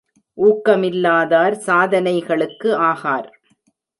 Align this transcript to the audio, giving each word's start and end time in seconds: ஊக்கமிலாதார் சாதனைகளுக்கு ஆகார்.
ஊக்கமிலாதார் 0.37 1.55
சாதனைகளுக்கு 1.67 2.69
ஆகார். 2.89 3.29